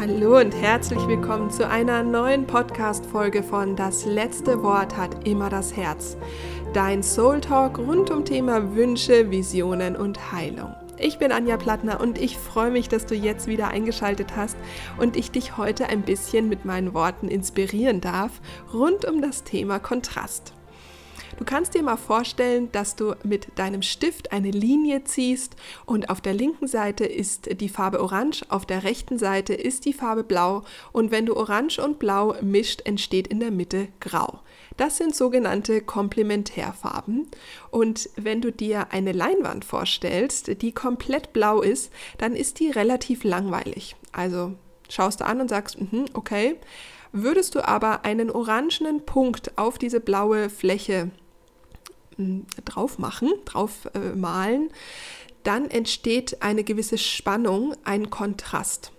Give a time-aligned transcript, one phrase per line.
[0.00, 5.76] Hallo und herzlich willkommen zu einer neuen Podcast-Folge von Das letzte Wort hat immer das
[5.76, 6.16] Herz.
[6.72, 10.74] Dein Soul Talk rund um Thema Wünsche, Visionen und Heilung.
[10.96, 14.56] Ich bin Anja Plattner und ich freue mich, dass du jetzt wieder eingeschaltet hast
[14.96, 18.40] und ich dich heute ein bisschen mit meinen Worten inspirieren darf
[18.72, 20.54] rund um das Thema Kontrast.
[21.38, 26.20] Du kannst dir mal vorstellen, dass du mit deinem Stift eine Linie ziehst und auf
[26.20, 30.64] der linken Seite ist die Farbe Orange, auf der rechten Seite ist die Farbe Blau
[30.92, 34.40] und wenn du Orange und Blau mischt, entsteht in der Mitte Grau.
[34.76, 37.28] Das sind sogenannte Komplementärfarben.
[37.70, 43.22] Und wenn du dir eine Leinwand vorstellst, die komplett blau ist, dann ist die relativ
[43.24, 43.96] langweilig.
[44.12, 44.54] Also
[44.88, 46.56] schaust du an und sagst, mhm, okay.
[47.12, 51.10] Würdest du aber einen orangenen Punkt auf diese blaue Fläche
[52.64, 54.70] drauf machen, drauf äh, malen,
[55.42, 58.92] dann entsteht eine gewisse Spannung, ein Kontrast.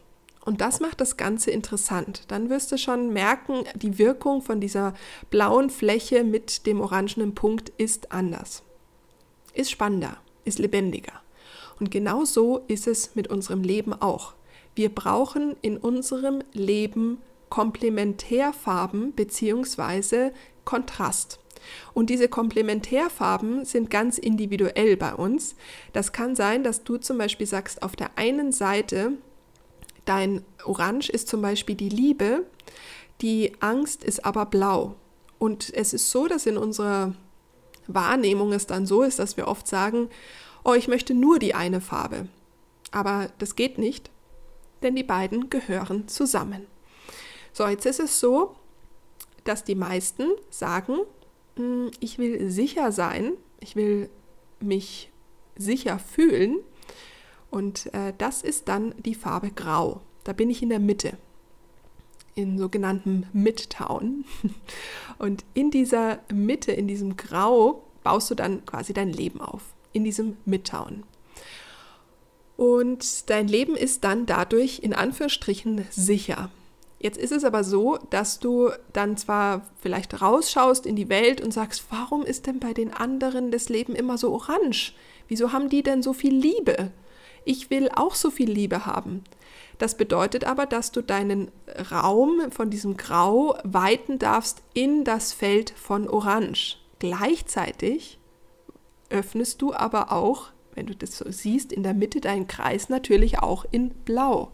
[0.44, 2.24] Und das macht das Ganze interessant.
[2.30, 4.96] Dann wirst du schon merken, die Wirkung von dieser
[5.30, 8.63] blauen Fläche mit dem orangenen Punkt ist anders.
[9.54, 11.22] Ist spannender, ist lebendiger.
[11.80, 14.34] Und genau so ist es mit unserem Leben auch.
[14.74, 17.20] Wir brauchen in unserem Leben
[17.50, 20.32] Komplementärfarben bzw.
[20.63, 21.41] Kontrast.
[21.93, 25.55] Und diese Komplementärfarben sind ganz individuell bei uns.
[25.93, 29.13] Das kann sein, dass du zum Beispiel sagst, auf der einen Seite,
[30.05, 32.45] dein Orange ist zum Beispiel die Liebe,
[33.21, 34.95] die Angst ist aber blau.
[35.39, 37.13] Und es ist so, dass in unserer
[37.87, 40.09] Wahrnehmung es dann so ist, dass wir oft sagen,
[40.63, 42.27] oh, ich möchte nur die eine Farbe.
[42.91, 44.12] Aber das geht nicht,
[44.84, 46.67] denn die beiden gehören zusammen.
[47.54, 48.55] So, jetzt ist es so,
[49.43, 50.99] dass die meisten sagen,
[51.99, 54.10] ich will sicher sein, ich will
[54.60, 55.12] mich
[55.55, 56.60] sicher fühlen
[57.49, 60.02] und äh, das ist dann die Farbe Grau.
[60.24, 61.18] Da bin ich in der Mitte,
[62.35, 64.25] in sogenannten Midtown.
[65.18, 69.62] Und in dieser Mitte, in diesem Grau, baust du dann quasi dein Leben auf,
[69.94, 71.03] in diesem Midtown.
[72.57, 76.50] Und dein Leben ist dann dadurch in Anführungsstrichen sicher.
[77.01, 81.51] Jetzt ist es aber so, dass du dann zwar vielleicht rausschaust in die Welt und
[81.51, 84.94] sagst, warum ist denn bei den anderen das Leben immer so orange?
[85.28, 86.91] Wieso haben die denn so viel Liebe?
[87.44, 89.23] Ich will auch so viel Liebe haben.
[89.79, 91.50] Das bedeutet aber, dass du deinen
[91.89, 96.78] Raum von diesem Grau weiten darfst in das Feld von Orange.
[97.00, 98.19] Gleichzeitig
[99.09, 103.39] öffnest du aber auch, wenn du das so siehst, in der Mitte deinen Kreis natürlich
[103.39, 104.51] auch in Blau.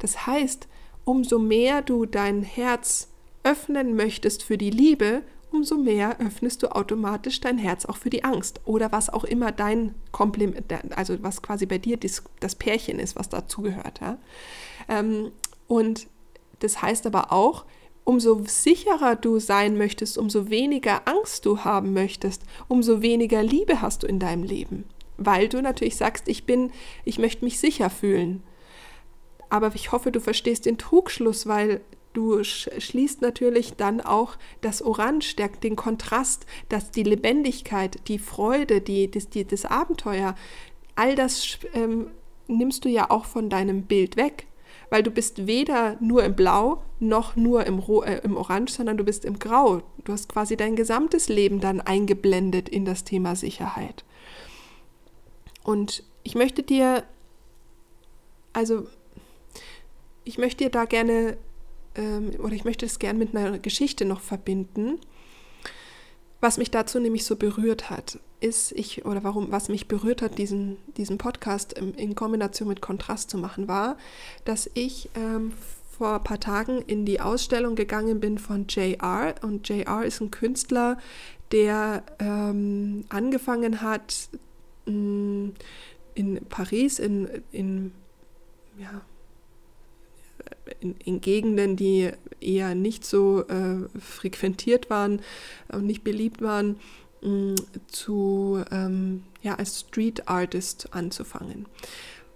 [0.00, 0.66] Das heißt,
[1.04, 3.08] umso mehr du dein Herz
[3.44, 8.24] öffnen möchtest für die Liebe, umso mehr öffnest du automatisch dein Herz auch für die
[8.24, 13.16] Angst oder was auch immer dein Kompliment, also was quasi bei dir das, Pärchen ist,
[13.16, 14.00] was dazugehört.
[14.00, 14.18] Ja?
[14.88, 15.32] Ähm,
[15.68, 16.06] und
[16.60, 17.64] das heißt aber auch,
[18.04, 24.02] umso sicherer du sein möchtest, umso weniger Angst du haben möchtest, umso weniger Liebe hast
[24.02, 24.84] du in deinem Leben,
[25.18, 26.72] weil du natürlich sagst, ich bin,
[27.04, 28.42] ich möchte mich sicher fühlen.
[29.52, 31.82] Aber ich hoffe, du verstehst den Trugschluss, weil
[32.14, 38.80] du schließt natürlich dann auch das Orange, der, den Kontrast, dass die Lebendigkeit, die Freude,
[38.80, 40.36] die, das, die, das Abenteuer,
[40.96, 42.06] all das ähm,
[42.48, 44.46] nimmst du ja auch von deinem Bild weg.
[44.88, 49.04] Weil du bist weder nur im Blau noch nur im, äh, im Orange, sondern du
[49.04, 49.82] bist im Grau.
[50.04, 54.02] Du hast quasi dein gesamtes Leben dann eingeblendet in das Thema Sicherheit.
[55.62, 57.04] Und ich möchte dir,
[58.54, 58.86] also
[60.24, 61.36] ich möchte dir da gerne,
[61.94, 64.98] ähm, oder ich möchte es gerne mit einer Geschichte noch verbinden.
[66.40, 70.38] Was mich dazu nämlich so berührt hat, ist ich, oder warum, was mich berührt hat,
[70.38, 73.96] diesen, diesen Podcast in Kombination mit Kontrast zu machen, war,
[74.44, 75.52] dass ich ähm,
[76.02, 79.36] vor ein paar Tagen in die Ausstellung gegangen bin von JR.
[79.42, 80.98] Und JR ist ein Künstler,
[81.52, 84.28] der ähm, angefangen hat,
[84.86, 85.54] mh, mm,
[86.14, 87.92] in Paris, in, in
[88.78, 89.02] ja,
[90.80, 92.10] in, in, Gegenden, die
[92.40, 95.20] eher nicht so äh, frequentiert waren
[95.72, 96.76] und nicht beliebt waren,
[97.22, 97.54] mh, mm,
[97.88, 101.66] zu, ähm, ja, als Street Artist anzufangen.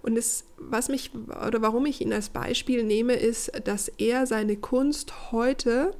[0.07, 1.11] Und es, was mich
[1.45, 5.97] oder warum ich ihn als Beispiel nehme, ist, dass er seine Kunst heute,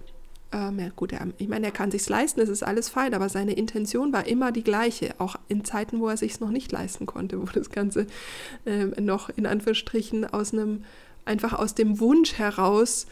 [0.53, 3.29] ähm, ja gut, er, ich meine, er kann sich's leisten, es ist alles fein, aber
[3.29, 7.07] seine Intention war immer die gleiche, auch in Zeiten, wo er sich's noch nicht leisten
[7.07, 8.07] konnte, wo das Ganze
[8.65, 10.85] ähm, noch in Anführungsstrichen aus einem
[11.27, 13.07] einfach aus dem Wunsch heraus,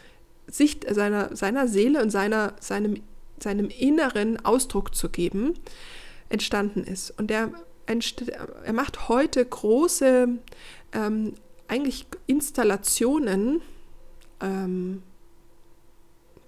[0.47, 3.03] sich seiner, seiner Seele und seiner, seinem,
[3.39, 5.55] seinem Inneren Ausdruck zu geben,
[6.29, 7.11] entstanden ist.
[7.19, 7.51] Und er,
[7.87, 10.29] er macht heute große,
[10.93, 11.35] ähm,
[11.69, 13.61] eigentlich Installationen,
[14.41, 15.03] ähm,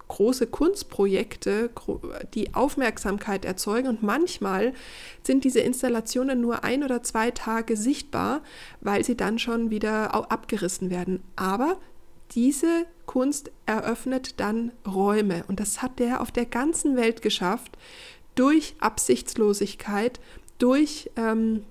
[0.07, 1.69] große Kunstprojekte,
[2.33, 3.87] die Aufmerksamkeit erzeugen.
[3.87, 4.73] Und manchmal
[5.23, 8.41] sind diese Installationen nur ein oder zwei Tage sichtbar,
[8.81, 11.21] weil sie dann schon wieder abgerissen werden.
[11.35, 11.77] Aber
[12.31, 15.43] diese Kunst eröffnet dann Räume.
[15.47, 17.77] Und das hat der auf der ganzen Welt geschafft,
[18.35, 20.19] durch Absichtslosigkeit,
[20.59, 21.63] durch ähm,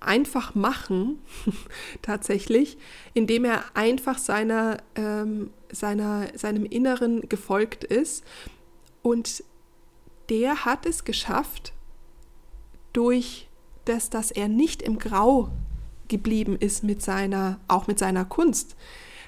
[0.00, 1.20] einfach machen,
[2.02, 2.78] tatsächlich,
[3.14, 8.24] indem er einfach seiner, ähm, seiner, seinem Inneren gefolgt ist.
[9.02, 9.44] Und
[10.28, 11.72] der hat es geschafft,
[12.92, 13.48] durch
[13.84, 15.50] das, dass er nicht im Grau
[16.08, 18.76] geblieben ist mit seiner, auch mit seiner Kunst,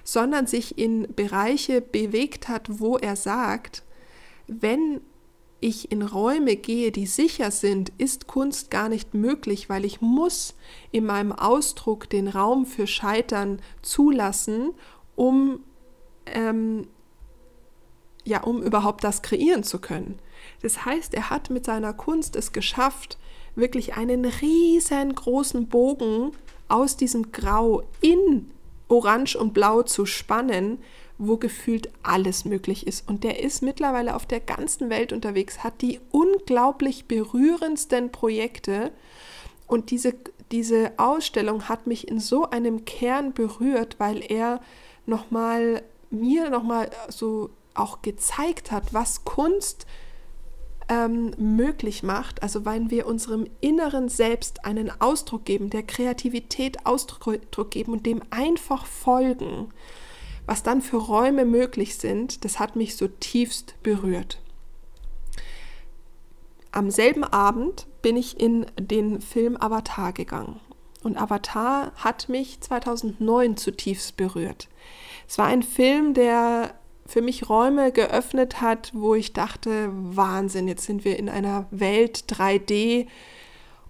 [0.05, 3.83] sondern sich in Bereiche bewegt hat, wo er sagt,
[4.47, 5.01] wenn
[5.61, 10.55] ich in Räume gehe, die sicher sind, ist Kunst gar nicht möglich, weil ich muss
[10.93, 14.71] in meinem Ausdruck den Raum für Scheitern zulassen,
[15.17, 15.61] um,
[16.27, 16.87] ähm,
[18.25, 20.19] ja, um überhaupt das kreieren zu können.
[20.63, 23.19] Das heißt, er hat mit seiner Kunst es geschafft,
[23.57, 26.33] wirklich einen riesengroßen Bogen
[26.69, 28.51] aus diesem Grau in
[28.89, 30.79] Orange und Blau zu spannen,
[31.19, 33.09] wo gefühlt alles möglich ist.
[33.09, 38.93] Und der ist mittlerweile auf der ganzen Welt unterwegs, hat die unglaublich berührendsten Projekte.
[39.67, 40.15] Und diese,
[40.53, 44.61] diese Ausstellung hat mich in so einem Kern berührt, weil er
[45.07, 49.87] nochmal mir nochmal so auch gezeigt hat, was Kunst
[50.89, 57.71] ähm, möglich macht, also weil wir unserem inneren Selbst einen Ausdruck geben, der Kreativität Ausdruck
[57.71, 59.69] geben und dem einfach folgen
[60.49, 64.41] was dann für Räume möglich sind, das hat mich so tiefst berührt.
[66.73, 70.59] Am selben Abend bin ich in den Film Avatar gegangen.
[71.03, 74.69] Und Avatar hat mich 2009 zutiefst berührt.
[75.29, 76.73] Es war ein Film, der
[77.05, 82.25] für mich Räume geöffnet hat, wo ich dachte, Wahnsinn, jetzt sind wir in einer Welt
[82.27, 83.07] 3D,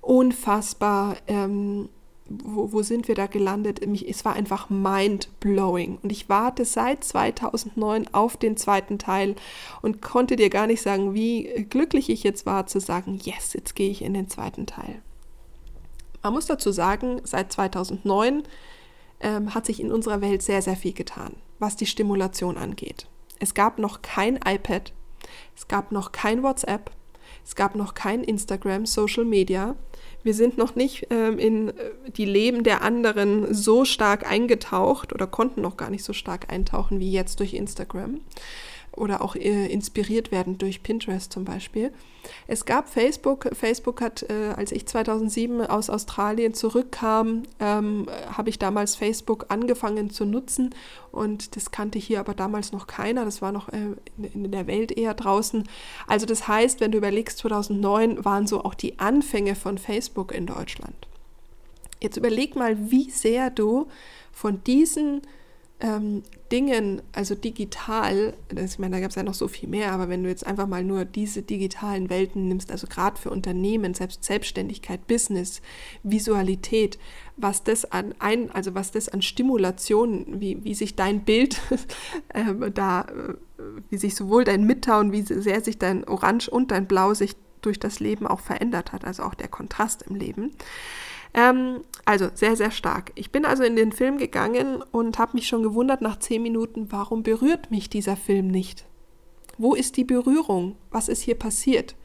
[0.01, 1.19] unfassbar.
[1.29, 1.89] Ähm,
[2.29, 3.81] wo, wo sind wir da gelandet?
[3.81, 5.99] Es war einfach mind-blowing.
[6.03, 9.37] Und ich warte seit 2009 auf den zweiten Teil
[9.83, 13.75] und konnte dir gar nicht sagen, wie glücklich ich jetzt war, zu sagen, yes, jetzt
[13.75, 15.03] gehe ich in den zweiten Teil.
[16.23, 18.43] Man muss dazu sagen, seit 2009
[19.21, 23.07] ähm, hat sich in unserer Welt sehr, sehr viel getan, was die Stimulation angeht.
[23.39, 24.93] Es gab noch kein iPad,
[25.57, 26.91] es gab noch kein WhatsApp,
[27.45, 29.77] es gab noch kein Instagram, Social Media.
[30.23, 31.73] Wir sind noch nicht ähm, in äh,
[32.17, 37.01] die Leben der anderen so stark eingetaucht oder konnten noch gar nicht so stark eintauchen
[37.01, 38.21] wie jetzt durch Instagram
[38.93, 41.93] oder auch äh, inspiriert werden durch Pinterest zum Beispiel.
[42.47, 43.49] Es gab Facebook.
[43.53, 50.11] Facebook hat, äh, als ich 2007 aus Australien zurückkam, ähm, habe ich damals Facebook angefangen
[50.11, 50.75] zu nutzen
[51.13, 53.25] und das kannte hier aber damals noch keiner.
[53.25, 55.65] Das war noch äh, in, in der Welt eher draußen.
[56.07, 60.47] Also das heißt, wenn du überlegst, 2009 waren so auch die Anfänge von Facebook in
[60.47, 60.95] Deutschland.
[62.01, 63.89] Jetzt überleg mal, wie sehr du
[64.33, 65.23] von diesen
[65.81, 69.93] ähm, Dingen, also digital, das, ich meine, da gab es ja noch so viel mehr,
[69.93, 73.95] aber wenn du jetzt einfach mal nur diese digitalen Welten nimmst, also gerade für Unternehmen,
[73.95, 75.61] selbst Selbstständigkeit, Business,
[76.03, 76.99] Visualität,
[77.37, 81.61] was das an ein, also was das an Stimulation, wie, wie sich dein Bild
[82.31, 83.07] äh, da,
[83.89, 87.79] wie sich sowohl dein Midtown, wie sehr sich dein Orange und dein Blau sich durch
[87.79, 90.53] das Leben auch verändert hat, also auch der Kontrast im Leben.
[91.35, 93.13] Ähm, also sehr, sehr stark.
[93.15, 96.91] Ich bin also in den Film gegangen und habe mich schon gewundert nach zehn Minuten,
[96.91, 98.87] warum berührt mich dieser Film nicht?
[99.59, 100.77] Wo ist die Berührung?
[100.91, 101.97] Was ist hier passiert?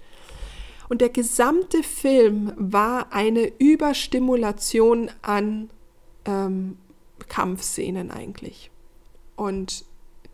[0.89, 5.69] Und der gesamte Film war eine Überstimulation an
[6.25, 6.77] ähm,
[7.29, 8.69] Kampfszenen eigentlich.
[9.35, 9.85] Und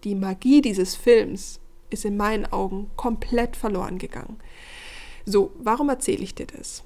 [0.04, 4.38] die Magie dieses Films ist in meinen Augen komplett verloren gegangen.
[5.26, 6.84] So, warum erzähle ich dir das?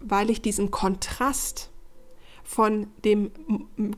[0.00, 1.70] Weil ich diesen Kontrast
[2.48, 3.30] von dem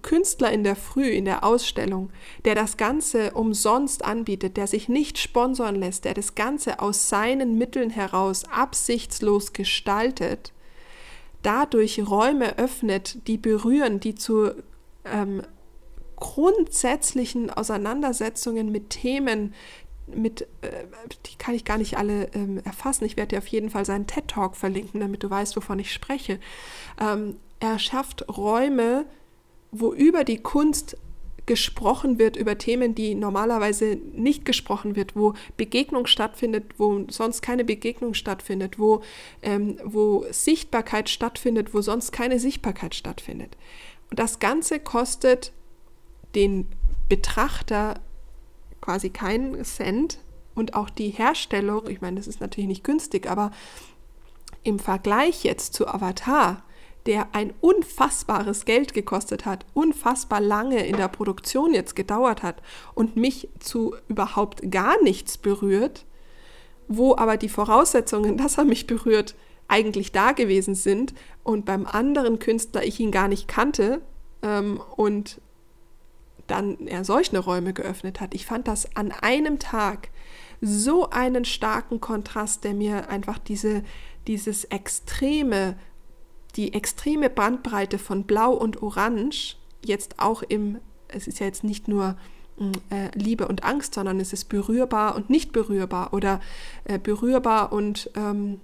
[0.03, 2.11] Künstler in der Früh, in der Ausstellung,
[2.45, 7.59] der das Ganze umsonst anbietet, der sich nicht sponsern lässt, der das Ganze aus seinen
[7.59, 10.53] Mitteln heraus absichtslos gestaltet,
[11.43, 14.53] dadurch Räume öffnet, die berühren, die zu
[15.05, 15.43] ähm,
[16.17, 19.55] grundsätzlichen Auseinandersetzungen mit Themen,
[20.15, 20.85] mit, äh,
[21.27, 23.05] die kann ich gar nicht alle ähm, erfassen.
[23.05, 25.93] Ich werde dir auf jeden Fall seinen TED Talk verlinken, damit du weißt, wovon ich
[25.93, 26.39] spreche.
[27.01, 29.05] Ähm, er schafft Räume,
[29.71, 30.97] wo über die Kunst
[31.47, 37.65] gesprochen wird, über Themen, die normalerweise nicht gesprochen wird, wo Begegnung stattfindet, wo sonst keine
[37.65, 39.03] Begegnung stattfindet, wo,
[39.43, 43.57] ähm, wo Sichtbarkeit stattfindet, wo sonst keine Sichtbarkeit stattfindet.
[44.11, 45.53] Und das Ganze kostet
[46.37, 46.67] den
[47.09, 48.01] Betrachter
[48.81, 50.19] quasi keinen Cent.
[50.55, 53.51] Und auch die Herstellung, ich meine, das ist natürlich nicht günstig, aber
[54.63, 56.63] im Vergleich jetzt zu Avatar,
[57.07, 62.63] der ein unfassbares Geld gekostet hat, unfassbar lange in der Produktion jetzt gedauert hat
[62.95, 66.05] und mich zu überhaupt gar nichts berührt,
[66.89, 69.35] wo aber die Voraussetzungen, dass er mich berührt,
[69.69, 74.03] eigentlich da gewesen sind und beim anderen Künstler ich ihn gar nicht kannte
[74.43, 75.41] ähm, und
[76.51, 78.35] dann er solche Räume geöffnet hat.
[78.35, 80.09] Ich fand das an einem Tag
[80.61, 83.83] so einen starken Kontrast, der mir einfach diese,
[84.27, 85.77] dieses extreme,
[86.57, 90.79] die extreme Bandbreite von Blau und Orange jetzt auch im,
[91.09, 92.17] es ist ja jetzt nicht nur
[92.59, 96.41] mm, äh, Liebe und Angst, sondern es ist berührbar und nicht berührbar oder
[96.85, 98.61] äh, berührbar und ähm,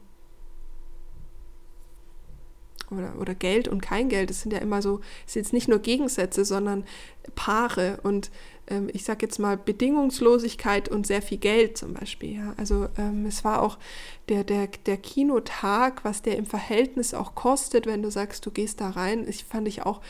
[2.90, 5.68] oder, oder Geld und kein Geld, das sind ja immer so, es sind jetzt nicht
[5.68, 6.84] nur Gegensätze, sondern
[7.34, 8.30] Paare und
[8.68, 12.36] ähm, ich sage jetzt mal Bedingungslosigkeit und sehr viel Geld zum Beispiel.
[12.36, 12.54] Ja.
[12.56, 13.78] Also ähm, es war auch
[14.28, 18.80] der, der, der Kinotag, was der im Verhältnis auch kostet, wenn du sagst, du gehst
[18.80, 19.26] da rein.
[19.28, 20.00] Ich fand ich auch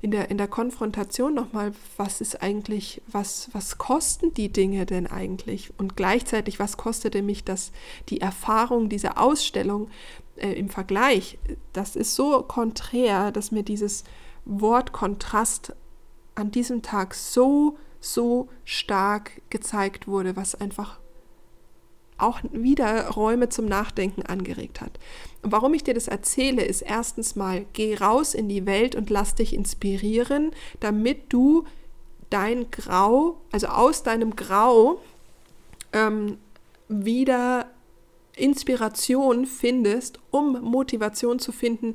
[0.00, 5.06] in der, in der Konfrontation nochmal, was ist eigentlich, was, was kosten die Dinge denn
[5.06, 5.72] eigentlich?
[5.78, 7.72] Und gleichzeitig, was kostete mich das,
[8.08, 9.88] die Erfahrung dieser Ausstellung
[10.36, 11.38] äh, im Vergleich?
[11.72, 14.04] Das ist so konträr, dass mir dieses
[14.44, 15.74] Wort Kontrast
[16.34, 20.98] an diesem Tag so, so stark gezeigt wurde, was einfach
[22.18, 24.92] auch wieder Räume zum Nachdenken angeregt hat.
[25.42, 29.10] Und warum ich dir das erzähle, ist erstens mal, geh raus in die Welt und
[29.10, 31.64] lass dich inspirieren, damit du
[32.30, 35.00] dein Grau, also aus deinem Grau
[35.92, 36.38] ähm,
[36.88, 37.66] wieder
[38.36, 41.94] Inspiration findest, um Motivation zu finden,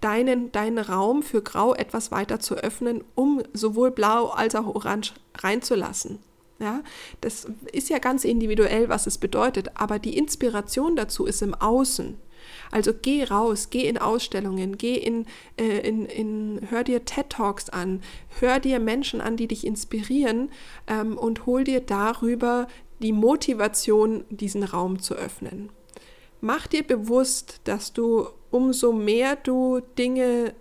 [0.00, 5.12] deinen, deinen Raum für Grau etwas weiter zu öffnen, um sowohl Blau als auch Orange
[5.36, 6.18] reinzulassen.
[6.62, 6.84] Ja,
[7.20, 12.18] das ist ja ganz individuell, was es bedeutet, aber die Inspiration dazu ist im Außen.
[12.70, 15.26] Also geh raus, geh in Ausstellungen, geh in,
[15.58, 18.00] äh, in, in hör dir TED Talks an,
[18.38, 20.50] hör dir Menschen an, die dich inspirieren
[20.86, 22.68] ähm, und hol dir darüber
[23.00, 25.70] die Motivation, diesen Raum zu öffnen.
[26.40, 30.54] Mach dir bewusst, dass du umso mehr du Dinge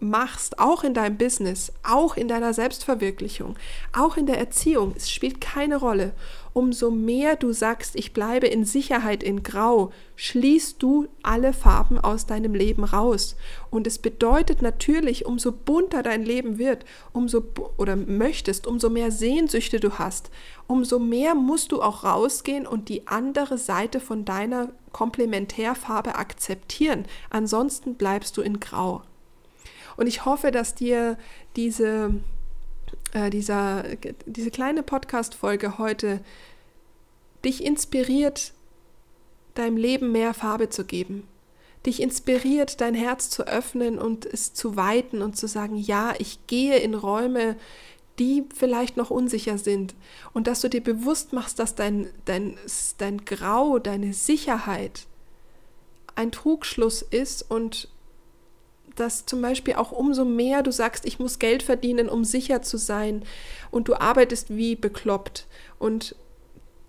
[0.00, 3.56] machst, auch in deinem Business, auch in deiner Selbstverwirklichung,
[3.92, 6.12] auch in der Erziehung, es spielt keine Rolle.
[6.52, 12.24] Umso mehr du sagst, ich bleibe in Sicherheit in Grau, schließt du alle Farben aus
[12.24, 13.36] deinem Leben raus.
[13.68, 17.42] Und es bedeutet natürlich, umso bunter dein Leben wird, umso
[17.76, 20.30] oder möchtest, umso mehr Sehnsüchte du hast,
[20.66, 27.04] umso mehr musst du auch rausgehen und die andere Seite von deiner Komplementärfarbe akzeptieren.
[27.28, 29.02] Ansonsten bleibst du in Grau.
[29.96, 31.18] Und ich hoffe, dass dir
[31.56, 32.14] diese,
[33.12, 33.84] äh, dieser,
[34.26, 36.20] diese kleine Podcast-Folge heute
[37.44, 38.52] dich inspiriert,
[39.54, 41.26] deinem Leben mehr Farbe zu geben.
[41.86, 46.46] Dich inspiriert, dein Herz zu öffnen und es zu weiten und zu sagen, ja, ich
[46.46, 47.56] gehe in Räume,
[48.18, 49.94] die vielleicht noch unsicher sind.
[50.32, 52.58] Und dass du dir bewusst machst, dass dein, dein,
[52.98, 55.06] dein Grau, deine Sicherheit
[56.14, 57.88] ein Trugschluss ist und
[59.00, 62.76] dass zum Beispiel auch umso mehr du sagst, ich muss Geld verdienen, um sicher zu
[62.76, 63.24] sein.
[63.70, 65.46] Und du arbeitest wie bekloppt.
[65.78, 66.16] Und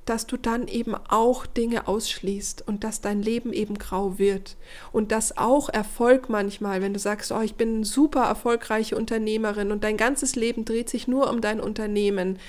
[0.10, 4.56] dass du dann eben auch Dinge ausschließt und dass dein Leben eben grau wird.
[4.94, 9.72] Und dass auch Erfolg manchmal, wenn du sagst, oh, ich bin eine super erfolgreiche Unternehmerin
[9.72, 12.40] und dein ganzes Leben dreht sich nur um dein Unternehmen,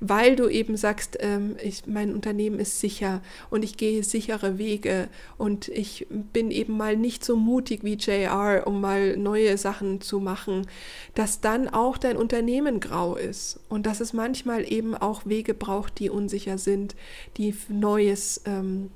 [0.00, 5.08] weil du eben sagst, ähm, ich, mein Unternehmen ist sicher und ich gehe sichere Wege
[5.38, 10.18] und ich bin eben mal nicht so mutig wie JR, um mal neue Sachen zu
[10.18, 10.66] machen,
[11.14, 16.00] dass dann auch dein Unternehmen grau ist und dass es manchmal eben auch Wege braucht,
[16.00, 16.96] die unsicher sind
[17.36, 18.90] die Neues ähm,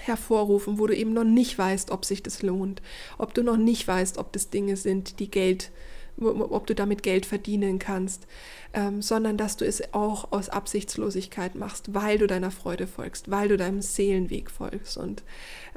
[0.00, 2.82] hervorrufen, wo du eben noch nicht weißt, ob sich das lohnt,
[3.18, 5.70] ob du noch nicht weißt, ob das Dinge sind, die Geld,
[6.18, 8.26] ob du damit Geld verdienen kannst,
[8.74, 13.48] ähm, sondern dass du es auch aus Absichtslosigkeit machst, weil du deiner Freude folgst, weil
[13.48, 14.96] du deinem Seelenweg folgst.
[14.96, 15.22] Und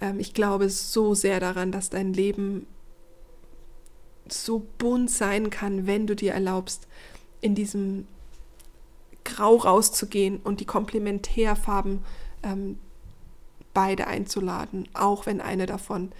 [0.01, 2.67] ähm, ich glaube so sehr daran, dass dein Leben
[4.27, 6.87] so bunt sein kann, wenn du dir erlaubst,
[7.41, 8.07] in diesem
[9.25, 11.99] grau rauszugehen und die Komplementärfarben
[12.43, 12.77] ähm,
[13.73, 16.11] beide einzuladen, auch wenn eine davon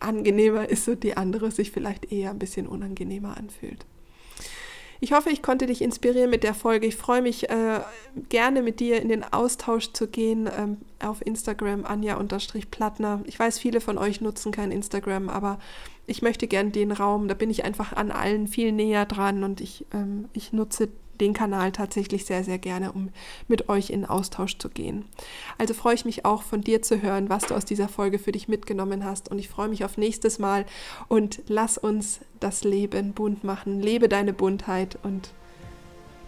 [0.00, 3.86] angenehmer ist und die andere sich vielleicht eher ein bisschen unangenehmer anfühlt.
[5.00, 6.86] Ich hoffe, ich konnte dich inspirieren mit der Folge.
[6.86, 7.80] Ich freue mich äh,
[8.28, 13.20] gerne mit dir in den Austausch zu gehen ähm, auf Instagram anja-plattner.
[13.24, 15.58] Ich weiß, viele von euch nutzen kein Instagram, aber
[16.06, 19.60] ich möchte gern den Raum, da bin ich einfach an allen viel näher dran und
[19.60, 20.88] ich, ähm, ich nutze
[21.22, 23.10] den Kanal tatsächlich sehr, sehr gerne, um
[23.48, 25.06] mit euch in Austausch zu gehen.
[25.56, 28.32] Also freue ich mich auch von dir zu hören, was du aus dieser Folge für
[28.32, 30.66] dich mitgenommen hast und ich freue mich auf nächstes Mal
[31.08, 33.80] und lass uns das Leben bunt machen.
[33.80, 35.30] Lebe deine Buntheit und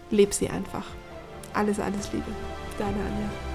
[0.09, 0.85] leb sie einfach.
[1.53, 2.25] Alles, alles Liebe.
[2.77, 3.54] Deine Anja.